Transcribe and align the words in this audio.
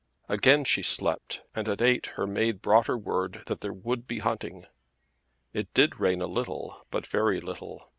Again 0.27 0.63
she 0.63 0.81
slept 0.81 1.41
and 1.53 1.69
at 1.69 1.79
eight 1.79 2.07
her 2.17 2.25
maid 2.25 2.59
brought 2.59 2.87
her 2.87 2.97
word 2.97 3.43
that 3.45 3.61
there 3.61 3.71
would 3.71 4.07
be 4.07 4.17
hunting. 4.17 4.65
It 5.53 5.71
did 5.75 5.99
rain 5.99 6.23
a 6.23 6.25
little 6.25 6.87
but 6.89 7.05
very 7.05 7.39
little. 7.39 7.87